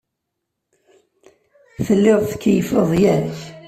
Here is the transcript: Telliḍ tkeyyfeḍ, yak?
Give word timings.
Telliḍ 1.85 2.19
tkeyyfeḍ, 2.31 2.89
yak? 3.03 3.37